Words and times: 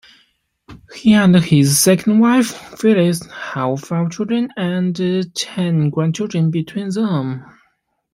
He 0.95 1.13
and 1.13 1.35
his 1.35 1.77
second 1.79 2.21
wife, 2.21 2.51
Phyllis, 2.79 3.21
have 3.31 3.81
five 3.81 4.09
children 4.09 4.49
and 4.57 4.95
ten 5.35 5.91
grandchildren 5.91 6.49
between 6.49 6.89
them. 6.89 7.45